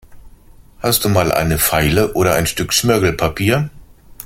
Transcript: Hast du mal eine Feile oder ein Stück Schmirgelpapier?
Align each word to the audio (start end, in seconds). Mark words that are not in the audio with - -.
Hast 0.79 1.05
du 1.05 1.09
mal 1.09 1.31
eine 1.31 1.59
Feile 1.59 2.13
oder 2.13 2.33
ein 2.33 2.47
Stück 2.47 2.73
Schmirgelpapier? 2.73 3.69